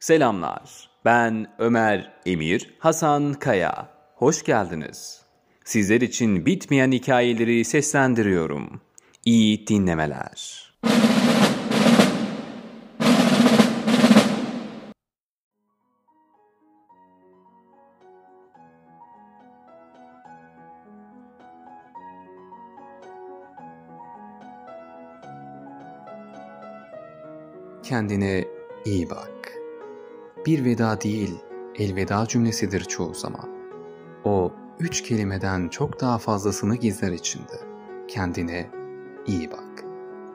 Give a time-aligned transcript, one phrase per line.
[0.00, 0.88] Selamlar.
[1.04, 3.88] Ben Ömer Emir Hasan Kaya.
[4.14, 5.22] Hoş geldiniz.
[5.64, 8.80] Sizler için bitmeyen hikayeleri seslendiriyorum.
[9.24, 10.68] İyi dinlemeler.
[27.82, 28.44] Kendine
[28.84, 29.57] iyi bak.
[30.46, 31.38] Bir veda değil,
[31.74, 33.48] elveda cümlesidir çoğu zaman.
[34.24, 37.60] O üç kelimeden çok daha fazlasını gizler içinde.
[38.08, 38.70] Kendine
[39.26, 39.84] iyi bak.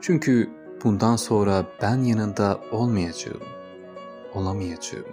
[0.02, 0.50] Çünkü
[0.84, 3.44] bundan sonra ben yanında olmayacağım.
[4.34, 5.06] Olamayacağım.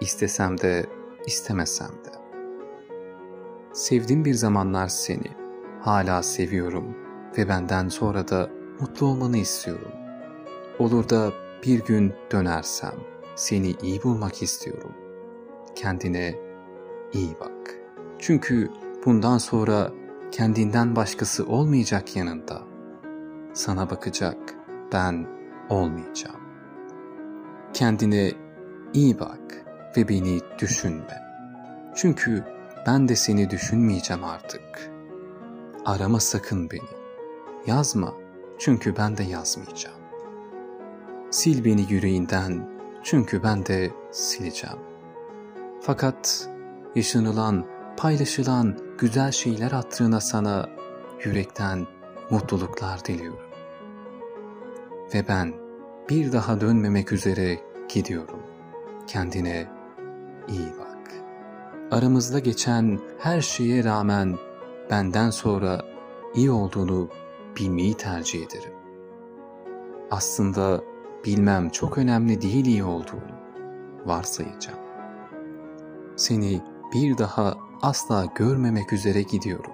[0.00, 0.86] İstesem de,
[1.26, 2.18] istemesem de.
[3.72, 5.36] Sevdim bir zamanlar seni.
[5.80, 6.96] Hala seviyorum
[7.38, 9.92] ve benden sonra da mutlu olmanı istiyorum.
[10.78, 11.32] Olur da
[11.64, 12.94] bir gün dönersem
[13.38, 14.92] seni iyi bulmak istiyorum.
[15.74, 16.34] Kendine
[17.12, 17.74] iyi bak.
[18.18, 18.70] Çünkü
[19.04, 19.92] bundan sonra
[20.32, 22.62] kendinden başkası olmayacak yanında.
[23.52, 24.54] Sana bakacak
[24.92, 25.26] ben
[25.68, 26.40] olmayacağım.
[27.74, 28.32] Kendine
[28.94, 29.64] iyi bak
[29.96, 31.22] ve beni düşünme.
[31.96, 32.44] Çünkü
[32.86, 34.90] ben de seni düşünmeyeceğim artık.
[35.84, 36.98] Arama sakın beni.
[37.66, 38.14] Yazma
[38.58, 39.98] çünkü ben de yazmayacağım.
[41.38, 44.78] Sil beni yüreğinden çünkü ben de sileceğim.
[45.80, 46.48] Fakat
[46.94, 50.68] yaşanılan, paylaşılan güzel şeyler hatırına sana
[51.24, 51.86] yürekten
[52.30, 53.48] mutluluklar diliyorum.
[55.14, 55.54] Ve ben
[56.10, 58.42] bir daha dönmemek üzere gidiyorum.
[59.06, 59.66] Kendine
[60.48, 61.12] iyi bak.
[61.90, 64.36] Aramızda geçen her şeye rağmen
[64.90, 65.80] benden sonra
[66.34, 67.08] iyi olduğunu
[67.56, 68.72] bilmeyi tercih ederim.
[70.10, 70.80] Aslında
[71.24, 73.38] bilmem çok önemli değil iyi olduğunu
[74.06, 74.78] varsayacağım.
[76.16, 76.60] Seni
[76.94, 79.72] bir daha asla görmemek üzere gidiyorum.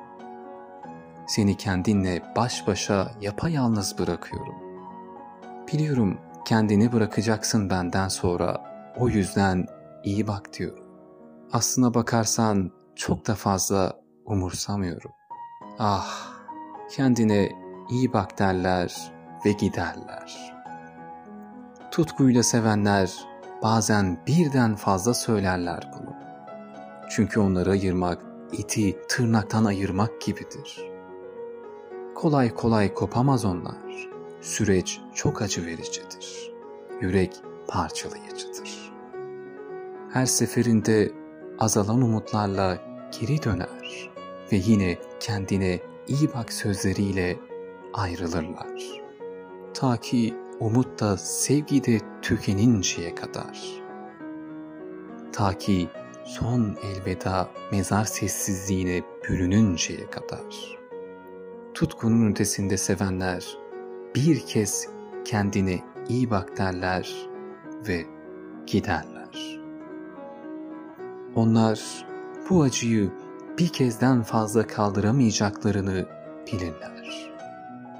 [1.26, 4.54] Seni kendinle baş başa yapayalnız bırakıyorum.
[5.72, 8.74] Biliyorum kendini bırakacaksın benden sonra.
[8.96, 9.66] O yüzden
[10.04, 10.84] iyi bak diyorum.
[11.52, 13.92] Aslına bakarsan çok da fazla
[14.24, 15.10] umursamıyorum.
[15.78, 16.28] Ah,
[16.90, 17.52] kendine
[17.90, 19.12] iyi bak derler
[19.46, 20.53] ve giderler.
[21.94, 23.24] Tutkuyla sevenler
[23.62, 26.14] bazen birden fazla söylerler bunu.
[27.10, 28.22] Çünkü onları ayırmak,
[28.52, 30.90] iti tırnaktan ayırmak gibidir.
[32.14, 34.08] Kolay kolay kopamaz onlar.
[34.40, 36.52] Süreç çok acı vericidir.
[37.00, 37.32] Yürek
[37.68, 38.92] parçalayıcıdır.
[40.12, 41.12] Her seferinde
[41.58, 42.78] azalan umutlarla
[43.20, 44.10] geri döner
[44.52, 47.36] ve yine kendine iyi bak sözleriyle
[47.92, 48.82] ayrılırlar.
[49.74, 53.82] Ta ki umut da sevgi de tükeninceye kadar.
[55.32, 55.88] Ta ki
[56.24, 60.78] son elveda mezar sessizliğine bürününceye kadar.
[61.74, 63.58] Tutkunun ötesinde sevenler
[64.14, 64.88] bir kez
[65.24, 67.28] kendine iyi bak derler
[67.88, 68.04] ve
[68.66, 69.60] giderler.
[71.34, 72.06] Onlar
[72.50, 73.10] bu acıyı
[73.58, 76.06] bir kezden fazla kaldıramayacaklarını
[76.46, 77.32] bilirler.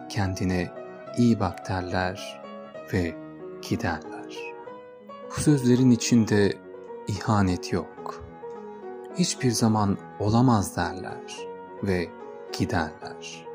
[0.09, 0.71] Kendine
[1.19, 2.44] iyi bak derler
[2.93, 3.15] ve
[3.69, 4.55] giderler.
[5.31, 6.53] Bu sözlerin içinde
[7.09, 8.25] ihanet yok.
[9.19, 11.37] Hiçbir zaman olamaz derler
[11.83, 12.09] ve
[12.59, 13.47] giderler.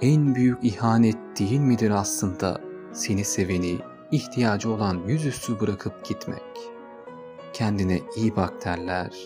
[0.00, 2.60] En büyük ihanet değil midir aslında
[2.92, 3.78] seni seveni,
[4.10, 6.72] ihtiyacı olan yüzüstü bırakıp gitmek?
[7.52, 9.16] Kendine iyi bak derler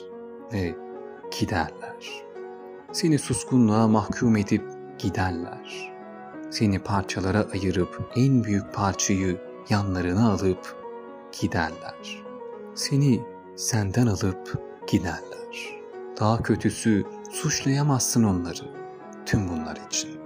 [0.53, 0.75] ve
[1.41, 2.25] giderler.
[2.93, 4.65] Seni suskunluğa mahkum edip
[4.99, 5.94] giderler
[6.54, 10.76] seni parçalara ayırıp en büyük parçayı yanlarına alıp
[11.41, 12.22] giderler.
[12.75, 13.22] Seni
[13.56, 15.81] senden alıp giderler.
[16.20, 18.75] Daha kötüsü suçlayamazsın onları
[19.26, 20.20] tüm bunlar için.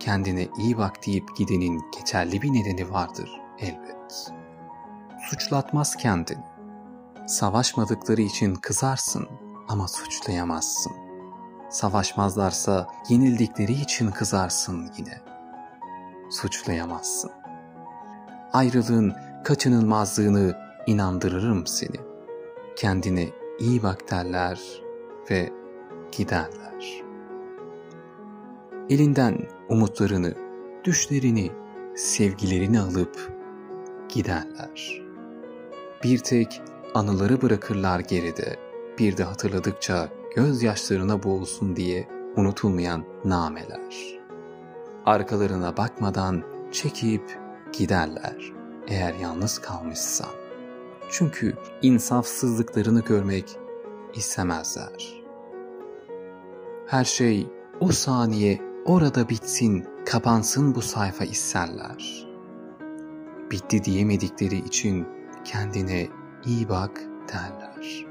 [0.00, 4.32] Kendine iyi bak deyip gidenin geçerli bir nedeni vardır elbet.
[5.30, 6.44] Suçlatmaz kendini.
[7.26, 9.28] Savaşmadıkları için kızarsın
[9.68, 10.92] ama suçlayamazsın.
[11.70, 15.32] Savaşmazlarsa yenildikleri için kızarsın yine.''
[16.32, 17.30] Suçlayamazsın.
[18.52, 19.14] Ayrılığın
[19.44, 20.56] kaçınılmazlığını
[20.86, 21.96] inandırırım seni.
[22.76, 24.60] Kendine iyi bak derler
[25.30, 25.50] ve
[26.12, 27.02] giderler.
[28.90, 29.38] Elinden
[29.68, 30.34] umutlarını,
[30.84, 31.50] düşlerini,
[31.96, 33.32] sevgilerini alıp
[34.08, 35.02] giderler.
[36.04, 36.62] Bir tek
[36.94, 38.56] anıları bırakırlar geride.
[38.98, 44.21] Bir de hatırladıkça gözyaşlarına boğulsun diye unutulmayan nameler
[45.06, 47.38] arkalarına bakmadan çekip
[47.72, 48.52] giderler
[48.88, 50.30] eğer yalnız kalmışsan.
[51.10, 53.58] Çünkü insafsızlıklarını görmek
[54.14, 55.22] istemezler.
[56.86, 57.46] Her şey
[57.80, 62.26] o saniye orada bitsin, kapansın bu sayfa isterler.
[63.50, 65.06] Bitti diyemedikleri için
[65.44, 66.08] kendine
[66.44, 67.02] iyi bak
[67.32, 68.06] derler.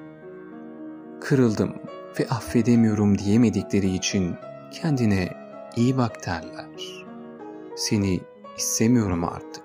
[1.22, 1.74] Kırıldım
[2.20, 4.36] ve affedemiyorum diyemedikleri için
[4.72, 5.41] kendine
[5.75, 7.06] iyi bak derler.
[7.75, 8.19] Seni
[8.57, 9.63] istemiyorum artık.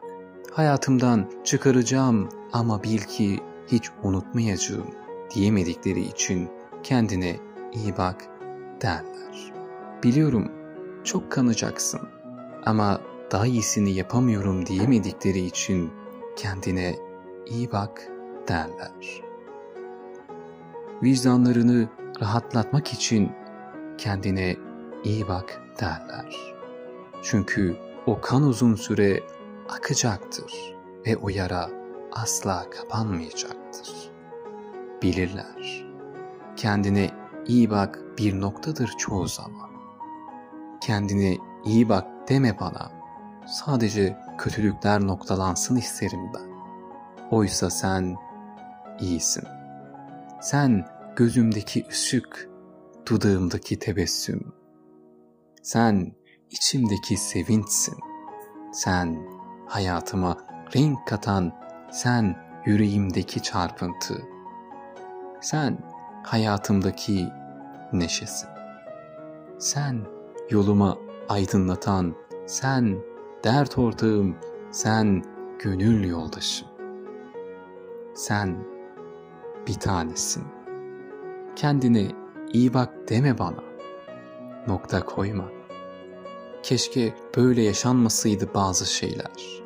[0.53, 4.87] Hayatımdan çıkaracağım ama bil ki hiç unutmayacağım
[5.35, 6.49] diyemedikleri için
[6.83, 7.37] kendine
[7.73, 8.29] iyi bak
[8.83, 9.53] derler.
[10.03, 10.53] Biliyorum
[11.05, 12.01] çok kanacaksın
[12.67, 13.01] ama
[13.33, 15.91] daha iyisini yapamıyorum diyemedikleri için
[16.37, 16.97] kendine
[17.47, 18.09] iyi bak
[18.49, 19.23] derler.
[21.03, 21.89] Vicdanlarını
[22.21, 23.33] rahatlatmak için
[23.99, 24.57] kendine
[25.07, 26.55] iyi bak derler.
[27.23, 27.77] Çünkü
[28.07, 29.23] o kan uzun süre
[29.69, 30.75] akacaktır
[31.07, 31.71] ve o yara
[32.13, 34.11] asla kapanmayacaktır.
[35.03, 35.87] Bilirler.
[36.57, 37.11] Kendine
[37.47, 39.71] iyi bak bir noktadır çoğu zaman.
[40.81, 42.93] Kendine iyi bak deme bana.
[43.47, 46.51] Sadece kötülükler noktalansın isterim ben.
[47.31, 48.17] Oysa sen
[49.01, 49.45] iyisin.
[50.41, 50.87] Sen
[51.17, 52.49] gözümdeki ışık,
[53.09, 54.56] dudağımdaki tebessüm.
[55.67, 56.13] Sen
[56.51, 57.95] içimdeki sevinçsin.
[58.73, 59.19] Sen
[59.67, 60.37] hayatıma
[60.77, 61.53] renk katan,
[61.91, 62.37] sen
[62.67, 64.23] yüreğimdeki çarpıntı.
[65.41, 65.79] Sen
[66.25, 67.29] hayatımdaki
[67.93, 68.49] neşesin.
[69.59, 70.07] Sen
[70.51, 70.99] yoluma
[71.29, 72.15] aydınlatan,
[72.47, 72.99] sen
[73.45, 74.37] dert ortağım,
[74.71, 75.25] sen
[75.59, 76.69] gönül yoldaşım.
[78.15, 78.57] Sen
[79.67, 80.45] bir tanesin.
[81.57, 82.09] Kendine
[82.53, 83.67] iyi bak deme bana.
[84.67, 85.56] Nokta koyma.
[86.67, 89.63] Keşke böyle yaşanmasaydı bazı şeyler.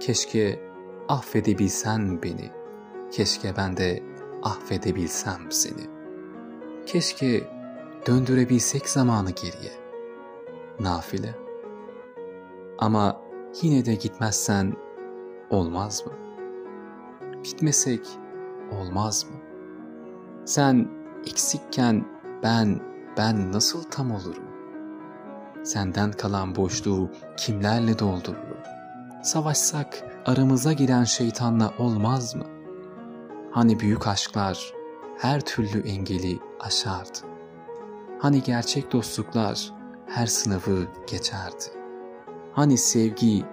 [0.00, 0.60] Keşke
[1.08, 2.50] affedebilsen beni.
[3.10, 4.02] Keşke ben de
[4.42, 5.86] affedebilsem seni.
[6.86, 7.50] Keşke
[8.06, 9.72] döndürebilsek zamanı geriye.
[10.80, 11.34] Nafile.
[12.78, 13.22] Ama
[13.62, 14.76] yine de gitmezsen
[15.50, 16.12] olmaz mı?
[17.42, 18.08] Gitmesek
[18.72, 19.36] olmaz mı?
[20.44, 20.88] Sen
[21.26, 22.04] eksikken
[22.42, 22.80] ben,
[23.16, 24.47] ben nasıl tam olurum?
[25.68, 28.58] Senden kalan boşluğu kimlerle doldururum?
[29.22, 32.44] Savaşsak aramıza giren şeytanla olmaz mı?
[33.50, 34.72] Hani büyük aşklar
[35.18, 37.18] her türlü engeli aşardı.
[38.18, 39.72] Hani gerçek dostluklar
[40.06, 41.64] her sınavı geçerdi.
[42.52, 43.44] Hani sevgi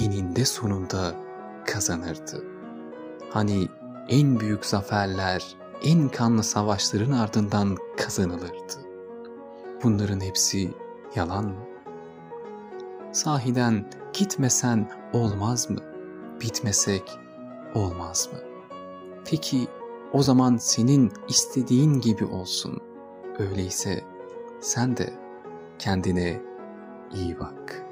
[0.00, 1.14] eninde sonunda
[1.66, 2.44] kazanırdı.
[3.32, 3.68] Hani
[4.08, 8.74] en büyük zaferler en kanlı savaşların ardından kazanılırdı.
[9.82, 10.70] Bunların hepsi
[11.14, 11.64] yalan mı?
[13.12, 15.80] Sahiden gitmesen olmaz mı?
[16.40, 17.18] Bitmesek
[17.74, 18.38] olmaz mı?
[19.24, 19.68] Peki
[20.12, 22.80] o zaman senin istediğin gibi olsun.
[23.38, 24.04] Öyleyse
[24.60, 25.12] sen de
[25.78, 26.40] kendine
[27.14, 27.89] iyi bak.''